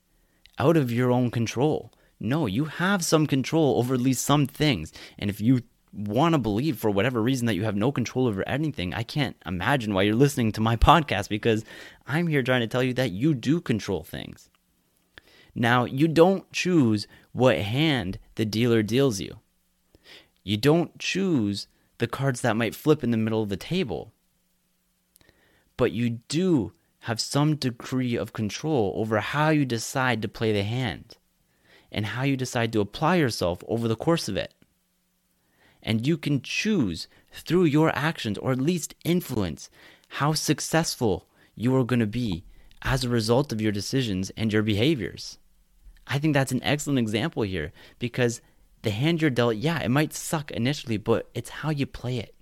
out 0.57 0.77
of 0.77 0.91
your 0.91 1.11
own 1.11 1.29
control. 1.31 1.91
No, 2.19 2.45
you 2.45 2.65
have 2.65 3.03
some 3.03 3.27
control 3.27 3.77
over 3.77 3.93
at 3.93 4.01
least 4.01 4.25
some 4.25 4.47
things. 4.47 4.91
And 5.19 5.29
if 5.29 5.41
you 5.41 5.61
want 5.91 6.33
to 6.33 6.39
believe 6.39 6.79
for 6.79 6.89
whatever 6.89 7.21
reason 7.21 7.45
that 7.45 7.55
you 7.55 7.63
have 7.63 7.75
no 7.75 7.91
control 7.91 8.27
over 8.27 8.47
anything, 8.47 8.93
I 8.93 9.03
can't 9.03 9.35
imagine 9.45 9.93
why 9.93 10.03
you're 10.03 10.15
listening 10.15 10.51
to 10.53 10.61
my 10.61 10.75
podcast 10.89 11.29
because 11.29 11.63
I'm 12.07 12.27
here 12.27 12.41
trying 12.41 12.61
to 12.61 12.67
tell 12.67 12.83
you 12.83 12.93
that 12.95 13.11
you 13.11 13.33
do 13.33 13.61
control 13.61 14.03
things. 14.03 14.49
Now, 15.53 15.85
you 15.85 16.07
don't 16.07 16.51
choose 16.51 17.05
what 17.31 17.59
hand 17.59 18.17
the 18.35 18.45
dealer 18.45 18.81
deals 18.81 19.19
you. 19.19 19.39
You 20.43 20.57
don't 20.57 20.99
choose 20.99 21.67
the 21.97 22.07
cards 22.07 22.41
that 22.41 22.57
might 22.57 22.75
flip 22.75 23.03
in 23.03 23.11
the 23.11 23.17
middle 23.17 23.41
of 23.41 23.49
the 23.49 23.57
table. 23.57 24.11
But 25.77 25.91
you 25.91 26.19
do 26.27 26.73
have 27.01 27.19
some 27.19 27.55
degree 27.55 28.15
of 28.15 28.33
control 28.33 28.93
over 28.95 29.19
how 29.19 29.49
you 29.49 29.65
decide 29.65 30.21
to 30.21 30.27
play 30.27 30.51
the 30.53 30.63
hand 30.63 31.17
and 31.91 32.07
how 32.07 32.23
you 32.23 32.35
decide 32.35 32.73
to 32.73 32.81
apply 32.81 33.15
yourself 33.15 33.63
over 33.67 33.87
the 33.87 33.95
course 33.95 34.27
of 34.27 34.37
it. 34.37 34.53
And 35.81 36.07
you 36.07 36.17
can 36.17 36.41
choose 36.41 37.07
through 37.31 37.65
your 37.65 37.95
actions, 37.95 38.37
or 38.37 38.51
at 38.51 38.61
least 38.61 38.95
influence, 39.03 39.69
how 40.07 40.33
successful 40.33 41.27
you 41.55 41.75
are 41.75 41.83
going 41.83 41.99
to 41.99 42.07
be 42.07 42.45
as 42.81 43.03
a 43.03 43.09
result 43.09 43.51
of 43.51 43.61
your 43.61 43.71
decisions 43.71 44.31
and 44.37 44.51
your 44.51 44.61
behaviors. 44.61 45.37
I 46.07 46.19
think 46.19 46.33
that's 46.33 46.51
an 46.51 46.63
excellent 46.63 46.99
example 46.99 47.43
here 47.43 47.71
because 47.99 48.41
the 48.83 48.91
hand 48.91 49.21
you're 49.21 49.31
dealt, 49.31 49.55
yeah, 49.55 49.79
it 49.79 49.89
might 49.89 50.13
suck 50.13 50.51
initially, 50.51 50.97
but 50.97 51.29
it's 51.33 51.49
how 51.49 51.69
you 51.69 51.85
play 51.85 52.19
it 52.19 52.35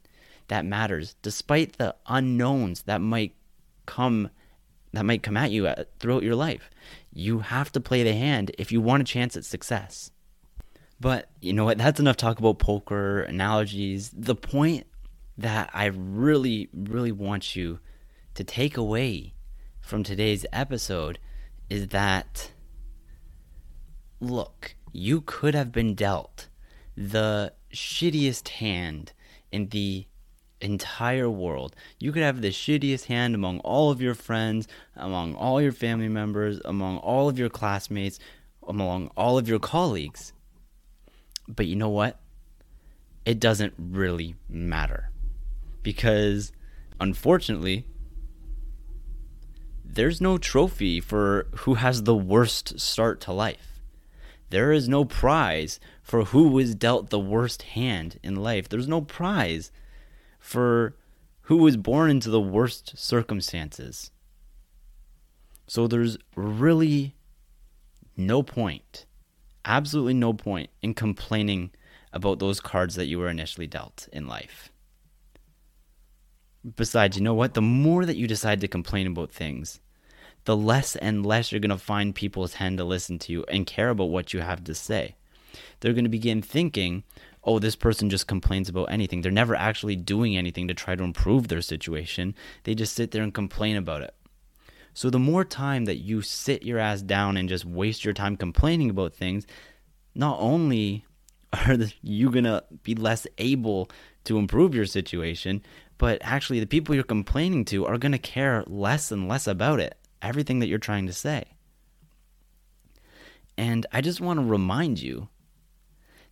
that 0.50 0.66
matters, 0.66 1.16
despite 1.22 1.78
the 1.78 1.96
unknowns 2.08 2.84
that 2.84 3.00
might 3.00 3.36
come 3.86 4.30
that 4.94 5.06
might 5.06 5.24
come 5.24 5.38
at 5.38 5.52
you 5.52 5.68
at, 5.68 5.88
throughout 6.00 6.24
your 6.24 6.36
life. 6.36 6.70
You 7.14 7.40
have 7.40 7.72
to 7.72 7.80
play 7.80 8.04
the 8.04 8.14
hand 8.14 8.52
if 8.58 8.72
you 8.72 8.82
want 8.82 9.02
a 9.02 9.06
chance 9.06 9.38
at 9.38 9.46
success. 9.46 10.12
But 11.00 11.30
you 11.40 11.54
know 11.54 11.64
what? 11.64 11.78
That's 11.78 12.00
enough 12.00 12.18
talk 12.18 12.40
about 12.40 12.60
poker 12.60 13.22
analogies. 13.22 14.12
The 14.14 14.36
point 14.36 14.86
that 15.38 15.70
I 15.74 15.86
really, 15.86 16.70
really 16.74 17.14
want 17.14 17.56
you 17.56 17.80
to 18.34 18.44
take 18.44 18.76
away 18.76 19.34
from 19.80 20.04
today's 20.04 20.46
episode 20.52 21.20
is 21.70 21.88
that 21.88 22.52
look, 24.20 24.76
you 24.92 25.22
could 25.22 25.56
have 25.56 25.72
been 25.72 25.96
dealt 25.96 26.48
the 26.96 27.54
shittiest 27.74 28.50
hand 28.50 29.14
in 29.52 29.70
the 29.70 30.06
entire 30.60 31.30
world. 31.30 31.76
You 32.00 32.12
could 32.12 32.24
have 32.24 32.42
the 32.42 32.50
shittiest 32.50 33.06
hand 33.06 33.34
among 33.36 33.60
all 33.60 33.92
of 33.92 34.02
your 34.02 34.14
friends, 34.14 34.68
among 34.96 35.36
all 35.36 35.62
your 35.62 35.72
family 35.72 36.10
members, 36.10 36.62
among 36.66 36.98
all 36.98 37.30
of 37.30 37.40
your 37.40 37.50
classmates, 37.50 38.20
among 38.68 39.08
all 39.18 39.38
of 39.38 39.48
your 39.48 39.60
colleagues. 39.60 40.34
But 41.48 41.66
you 41.66 41.76
know 41.76 41.90
what? 41.90 42.20
It 43.26 43.40
doesn't 43.40 43.74
really 43.78 44.36
matter. 44.48 45.10
Because 45.84 46.52
unfortunately, 47.00 47.86
there's 49.84 50.22
no 50.22 50.38
trophy 50.38 51.02
for 51.02 51.48
who 51.58 51.76
has 51.76 52.04
the 52.04 52.16
worst 52.16 52.80
start 52.80 53.20
to 53.22 53.34
life. 53.34 53.71
There 54.52 54.74
is 54.74 54.90
no 54.90 55.06
prize 55.06 55.80
for 56.04 56.26
who 56.26 56.50
was 56.50 56.76
dealt 56.76 57.10
the 57.10 57.18
worst 57.20 57.62
hand 57.62 58.20
in 58.22 58.36
life. 58.36 58.68
There's 58.68 58.88
no 58.88 59.00
prize 59.00 59.72
for 60.40 60.98
who 61.44 61.56
was 61.58 61.78
born 61.78 62.12
into 62.12 62.30
the 62.30 62.42
worst 62.42 62.98
circumstances. 62.98 64.12
So 65.68 65.88
there's 65.88 66.18
really 66.36 67.16
no 68.18 68.44
point, 68.44 69.06
absolutely 69.64 70.16
no 70.16 70.34
point 70.34 70.70
in 70.82 70.96
complaining 70.96 71.72
about 72.12 72.40
those 72.40 72.60
cards 72.60 72.96
that 72.96 73.06
you 73.06 73.20
were 73.20 73.30
initially 73.30 73.68
dealt 73.68 74.10
in 74.12 74.28
life. 74.28 74.70
Besides, 76.76 77.16
you 77.16 77.24
know 77.24 77.34
what? 77.34 77.54
The 77.54 77.62
more 77.62 78.06
that 78.06 78.18
you 78.18 78.28
decide 78.28 78.60
to 78.60 78.68
complain 78.68 79.08
about 79.08 79.32
things, 79.32 79.80
the 80.46 80.58
less 80.58 80.96
and 80.96 81.26
less 81.26 81.52
you're 81.52 81.60
going 81.60 81.70
to 81.70 81.78
find 81.78 82.16
people 82.16 82.48
tend 82.48 82.78
to 82.78 82.84
listen 82.84 83.20
to 83.20 83.32
you 83.32 83.46
and 83.48 83.68
care 83.68 83.90
about 83.90 84.06
what 84.06 84.34
you 84.34 84.42
have 84.42 84.64
to 84.64 84.76
say. 84.76 85.16
They're 85.80 85.94
going 85.94 86.06
to 86.06 86.10
begin 86.10 86.42
thinking, 86.42 87.04
oh, 87.44 87.60
this 87.60 87.76
person 87.76 88.10
just 88.10 88.28
complains 88.28 88.70
about 88.70 88.92
anything. 88.92 89.22
They're 89.22 89.32
never 89.32 89.56
actually 89.56 89.96
doing 89.96 90.38
anything 90.38 90.68
to 90.68 90.74
try 90.74 90.96
to 90.96 91.04
improve 91.04 91.48
their 91.48 91.62
situation. 91.62 92.36
They 92.64 92.76
just 92.76 92.96
sit 92.96 93.12
there 93.12 93.24
and 93.24 93.34
complain 93.34 93.76
about 93.76 94.02
it. 94.02 94.14
So 94.94 95.10
the 95.10 95.20
more 95.20 95.46
time 95.46 95.86
that 95.86 95.98
you 95.98 96.22
sit 96.22 96.64
your 96.64 96.80
ass 96.80 97.02
down 97.02 97.38
and 97.38 97.48
just 97.48 97.66
waste 97.66 98.04
your 98.04 98.14
time 98.14 98.36
complaining 98.36 98.90
about 98.90 99.14
things, 99.14 99.48
not 100.14 100.38
only 100.40 101.06
are 101.54 101.78
you 102.02 102.30
going 102.30 102.44
to 102.44 102.64
be 102.84 102.96
less 102.96 103.26
able 103.38 103.90
to 104.26 104.38
improve 104.38 104.76
your 104.76 104.86
situation, 104.86 105.62
but 105.98 106.20
actually 106.22 106.60
the 106.60 106.66
people 106.66 106.94
you're 106.94 107.04
complaining 107.04 107.66
to 107.66 107.86
are 107.86 107.98
going 107.98 108.12
to 108.12 108.18
care 108.18 108.64
less 108.68 109.12
and 109.12 109.28
less 109.28 109.48
about 109.48 109.80
it, 109.80 109.98
everything 110.22 110.60
that 110.60 110.68
you're 110.68 110.80
trying 110.80 111.08
to 111.08 111.14
say. 111.14 111.46
And 113.58 113.86
I 113.92 114.02
just 114.02 114.22
want 114.22 114.40
to 114.40 114.46
remind 114.46 115.00
you 115.00 115.30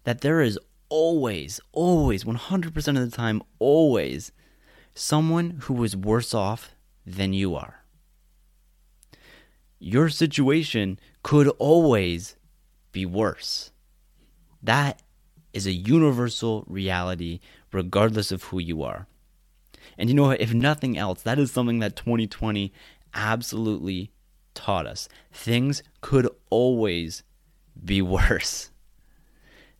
that 0.04 0.22
there 0.22 0.42
is 0.42 0.58
always, 0.90 1.60
always, 1.72 2.24
100% 2.24 2.88
of 2.88 3.12
the 3.12 3.16
time, 3.16 3.42
always 3.60 4.32
someone 4.96 5.62
who 5.62 5.84
is 5.84 5.96
worse 5.96 6.34
off 6.34 6.76
than 7.06 7.34
you 7.34 7.56
are. 7.56 7.84
Your 9.80 10.10
situation 10.10 11.00
could 11.24 11.48
always 11.60 12.36
be 12.92 13.06
worse. 13.06 13.72
That 14.62 15.02
is 15.54 15.66
a 15.66 15.72
universal 15.72 16.66
reality, 16.68 17.40
regardless 17.72 18.32
of 18.32 18.44
who 18.44 18.60
you 18.60 18.84
are. 18.84 19.08
And 19.98 20.10
you 20.10 20.16
know 20.16 20.28
what? 20.28 20.42
If 20.42 20.54
nothing 20.54 20.98
else, 20.98 21.22
that 21.22 21.40
is 21.40 21.52
something 21.52 21.80
that 21.80 21.96
2020 21.96 22.74
absolutely 23.14 24.12
taught 24.54 24.86
us. 24.86 25.08
Things 25.32 25.84
could 26.02 26.28
always 26.50 27.24
be 27.84 28.02
worse. 28.02 28.72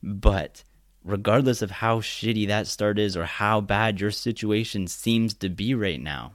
But 0.02 0.64
regardless 1.04 1.62
of 1.62 1.70
how 1.70 2.00
shitty 2.00 2.46
that 2.48 2.66
start 2.66 2.98
is 2.98 3.16
or 3.16 3.24
how 3.24 3.60
bad 3.60 4.00
your 4.00 4.10
situation 4.10 4.86
seems 4.86 5.34
to 5.34 5.48
be 5.48 5.74
right 5.74 6.00
now, 6.00 6.34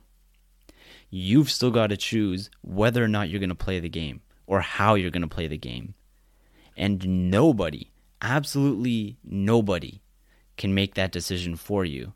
you've 1.10 1.52
still 1.52 1.72
got 1.72 1.88
to 1.88 1.98
choose 1.98 2.50
whether 2.62 3.04
or 3.04 3.08
not 3.08 3.30
you're 3.30 3.40
going 3.40 3.50
to 3.50 3.56
play 3.56 3.80
the 3.80 3.90
game 3.90 4.22
or 4.48 4.62
how 4.62 4.96
you're 4.96 5.12
going 5.12 5.22
to 5.22 5.28
play 5.28 5.48
the 5.48 5.58
game. 5.58 5.94
And 6.78 7.32
nobody, 7.32 7.92
absolutely 8.22 9.18
nobody, 9.24 10.02
can 10.58 10.74
make 10.74 10.96
that 10.96 11.12
decision 11.12 11.56
for 11.56 11.86
you. 11.86 12.14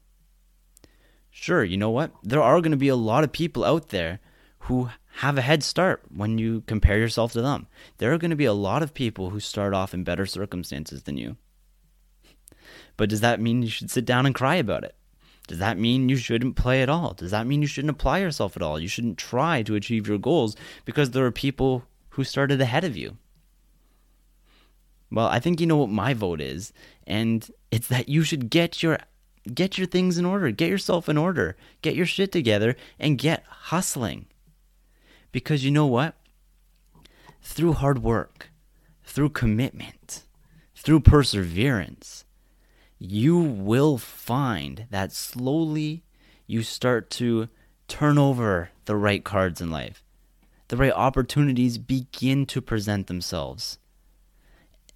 Sure, 1.31 1.63
you 1.63 1.77
know 1.77 1.89
what? 1.89 2.11
There 2.23 2.41
are 2.41 2.61
going 2.61 2.71
to 2.71 2.77
be 2.77 2.87
a 2.87 2.95
lot 2.95 3.23
of 3.23 3.31
people 3.31 3.63
out 3.63 3.89
there 3.89 4.19
who 4.59 4.89
have 5.15 5.37
a 5.37 5.41
head 5.41 5.63
start 5.63 6.03
when 6.13 6.37
you 6.37 6.61
compare 6.67 6.97
yourself 6.97 7.33
to 7.33 7.41
them. 7.41 7.67
There 7.97 8.13
are 8.13 8.17
going 8.17 8.29
to 8.29 8.37
be 8.37 8.45
a 8.45 8.53
lot 8.53 8.83
of 8.83 8.93
people 8.93 9.29
who 9.29 9.39
start 9.39 9.73
off 9.73 9.93
in 9.93 10.03
better 10.03 10.25
circumstances 10.25 11.03
than 11.03 11.17
you. 11.17 11.37
But 12.97 13.09
does 13.09 13.21
that 13.21 13.39
mean 13.39 13.63
you 13.63 13.69
should 13.69 13.89
sit 13.89 14.05
down 14.05 14.25
and 14.25 14.35
cry 14.35 14.55
about 14.55 14.83
it? 14.83 14.95
Does 15.47 15.57
that 15.57 15.79
mean 15.79 16.09
you 16.09 16.15
shouldn't 16.15 16.55
play 16.55 16.83
at 16.83 16.89
all? 16.89 17.13
Does 17.13 17.31
that 17.31 17.47
mean 17.47 17.61
you 17.61 17.67
shouldn't 17.67 17.89
apply 17.89 18.19
yourself 18.19 18.55
at 18.55 18.61
all? 18.61 18.79
You 18.79 18.87
shouldn't 18.87 19.17
try 19.17 19.63
to 19.63 19.75
achieve 19.75 20.07
your 20.07 20.19
goals 20.19 20.55
because 20.85 21.11
there 21.11 21.25
are 21.25 21.31
people 21.31 21.85
who 22.09 22.23
started 22.23 22.61
ahead 22.61 22.83
of 22.83 22.95
you? 22.95 23.17
Well, 25.11 25.25
I 25.25 25.39
think 25.39 25.59
you 25.59 25.65
know 25.65 25.77
what 25.77 25.89
my 25.89 26.13
vote 26.13 26.39
is, 26.39 26.71
and 27.07 27.49
it's 27.71 27.87
that 27.87 28.09
you 28.09 28.23
should 28.23 28.51
get 28.51 28.83
your 28.83 28.99
get 29.51 29.77
your 29.77 29.87
things 29.87 30.17
in 30.17 30.25
order, 30.25 30.51
get 30.51 30.69
yourself 30.69 31.09
in 31.09 31.17
order, 31.17 31.57
get 31.81 31.95
your 31.95 32.05
shit 32.05 32.31
together 32.31 32.75
and 32.99 33.17
get 33.17 33.43
hustling. 33.47 34.27
Because 35.31 35.63
you 35.63 35.71
know 35.71 35.85
what? 35.85 36.15
Through 37.41 37.73
hard 37.73 38.01
work, 38.01 38.49
through 39.03 39.29
commitment, 39.29 40.23
through 40.75 41.01
perseverance, 41.01 42.25
you 42.97 43.37
will 43.37 43.97
find 43.97 44.87
that 44.89 45.11
slowly 45.11 46.03
you 46.47 46.63
start 46.63 47.09
to 47.11 47.47
turn 47.87 48.17
over 48.17 48.69
the 48.85 48.95
right 48.95 49.23
cards 49.23 49.61
in 49.61 49.71
life. 49.71 50.03
The 50.67 50.77
right 50.77 50.91
opportunities 50.91 51.77
begin 51.77 52.45
to 52.47 52.61
present 52.61 53.07
themselves. 53.07 53.79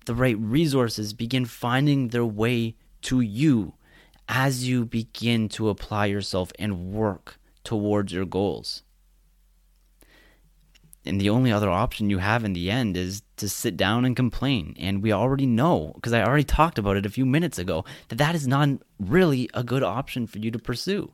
The 0.06 0.16
right 0.16 0.38
resources 0.38 1.14
begin 1.14 1.46
finding 1.46 2.10
their 2.10 2.26
way 2.26 2.76
to 3.04 3.22
you 3.22 3.74
as 4.28 4.68
you 4.68 4.86
begin 4.86 5.50
to 5.50 5.70
apply 5.70 6.08
yourself 6.08 6.52
and 6.60 6.94
work 6.94 7.40
towards 7.64 8.12
your 8.12 8.26
goals. 8.26 8.84
And 11.06 11.20
the 11.20 11.30
only 11.30 11.52
other 11.52 11.70
option 11.70 12.10
you 12.10 12.20
have 12.20 12.46
in 12.46 12.54
the 12.54 12.72
end 12.72 12.96
is 12.96 13.24
to 13.38 13.50
sit 13.50 13.76
down 13.76 14.06
and 14.06 14.16
complain. 14.16 14.76
And 14.80 15.04
we 15.04 15.12
already 15.12 15.46
know, 15.46 15.92
because 15.96 16.14
I 16.14 16.24
already 16.24 16.46
talked 16.46 16.78
about 16.78 16.96
it 16.96 17.06
a 17.06 17.10
few 17.10 17.26
minutes 17.26 17.60
ago, 17.60 17.84
that 18.08 18.18
that 18.18 18.36
is 18.36 18.48
not 18.48 18.70
really 19.00 19.50
a 19.54 19.64
good 19.64 19.84
option 19.84 20.28
for 20.28 20.40
you 20.40 20.50
to 20.52 20.60
pursue. 20.60 21.12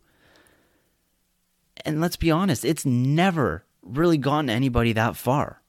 And 1.86 2.00
let's 2.00 2.18
be 2.18 2.30
honest, 2.30 2.66
it's 2.66 2.86
never 2.86 3.66
really 3.82 4.18
gotten 4.18 4.50
anybody 4.50 4.94
that 4.94 5.16
far. 5.16 5.62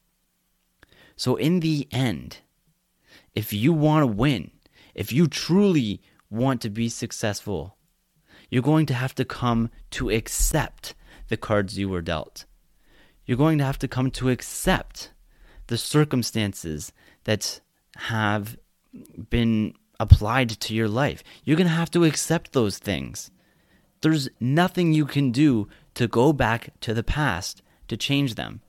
So, 1.16 1.36
in 1.36 1.60
the 1.60 1.86
end, 1.90 2.38
if 3.34 3.52
you 3.52 3.72
want 3.72 4.02
to 4.02 4.06
win, 4.06 4.50
if 4.94 5.12
you 5.12 5.28
truly 5.28 6.02
want 6.30 6.60
to 6.62 6.70
be 6.70 6.88
successful, 6.88 7.76
you're 8.50 8.62
going 8.62 8.86
to 8.86 8.94
have 8.94 9.14
to 9.14 9.24
come 9.24 9.70
to 9.92 10.10
accept 10.10 10.94
the 11.28 11.36
cards 11.36 11.78
you 11.78 11.88
were 11.88 12.02
dealt 12.02 12.44
you're 13.30 13.36
going 13.36 13.58
to 13.58 13.64
have 13.64 13.78
to 13.78 13.86
come 13.86 14.10
to 14.10 14.28
accept 14.28 15.12
the 15.68 15.78
circumstances 15.78 16.90
that 17.22 17.60
have 17.94 18.58
been 19.30 19.72
applied 20.00 20.50
to 20.50 20.74
your 20.74 20.88
life. 20.88 21.22
You're 21.44 21.56
going 21.56 21.68
to 21.68 21.72
have 21.72 21.92
to 21.92 22.02
accept 22.02 22.50
those 22.50 22.78
things. 22.78 23.30
There's 24.00 24.28
nothing 24.40 24.92
you 24.92 25.06
can 25.06 25.30
do 25.30 25.68
to 25.94 26.08
go 26.08 26.32
back 26.32 26.70
to 26.80 26.92
the 26.92 27.04
past 27.04 27.62
to 27.86 27.96
change 27.96 28.34
them. 28.34 28.62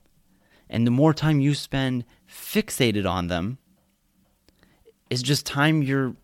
And 0.70 0.86
the 0.86 0.92
more 0.92 1.12
time 1.12 1.40
you 1.40 1.54
spend 1.54 2.04
fixated 2.30 3.04
on 3.04 3.26
them, 3.26 3.58
is 5.10 5.24
just 5.24 5.44
time 5.44 5.82
you're 5.82 6.14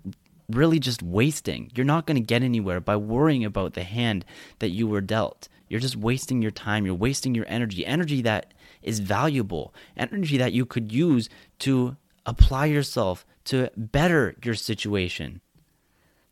really 0.48 0.78
just 0.78 1.02
wasting. 1.02 1.72
You're 1.74 1.84
not 1.84 2.06
going 2.06 2.14
to 2.14 2.24
get 2.34 2.44
anywhere 2.44 2.78
by 2.78 2.94
worrying 2.94 3.44
about 3.44 3.74
the 3.74 3.82
hand 3.82 4.24
that 4.60 4.70
you 4.70 4.86
were 4.86 5.00
dealt. 5.00 5.48
You're 5.68 5.80
just 5.80 5.96
wasting 5.96 6.42
your 6.42 6.50
time. 6.50 6.86
You're 6.86 6.94
wasting 6.94 7.34
your 7.34 7.46
energy, 7.48 7.84
energy 7.84 8.22
that 8.22 8.54
is 8.82 9.00
valuable, 9.00 9.74
energy 9.96 10.36
that 10.38 10.52
you 10.52 10.64
could 10.64 10.92
use 10.92 11.28
to 11.60 11.96
apply 12.26 12.66
yourself 12.66 13.26
to 13.44 13.70
better 13.76 14.34
your 14.44 14.54
situation. 14.54 15.40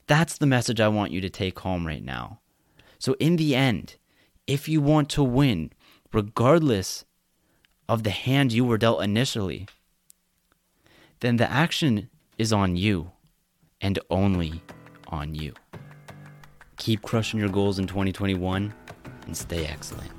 That's 0.07 0.38
the 0.38 0.46
message 0.46 0.81
I 0.81 0.88
want 0.88 1.12
you 1.12 1.20
to 1.20 1.31
take 1.31 1.59
home 1.61 1.87
right 1.87 2.05
now. 2.05 2.40
So, 2.99 3.14
in 3.18 3.37
the 3.37 3.55
end, 3.55 3.96
if 4.46 4.68
you 4.68 4.81
want 4.81 5.09
to 5.11 5.22
win, 5.22 5.72
regardless 6.12 7.05
of 7.88 8.05
the 8.05 8.11
hand 8.11 8.53
you 8.53 8.64
were 8.64 8.79
dealt 8.79 9.03
initially, 9.03 9.66
then 11.20 11.37
the 11.37 11.51
action 11.51 12.09
is 12.38 12.53
on 12.53 12.77
you 12.77 13.11
and 13.81 13.99
only 14.11 14.62
on 15.09 15.35
you. 15.35 15.55
Keep 16.77 17.03
crushing 17.03 17.40
your 17.40 17.49
goals 17.49 17.79
in 17.79 17.87
2021 17.87 18.72
and 19.27 19.37
stay 19.37 19.67
excellent. 19.67 20.16